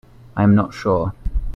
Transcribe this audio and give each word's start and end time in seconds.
I 0.35 0.41
am 0.41 0.55
not 0.55 0.73
sure. 0.73 1.13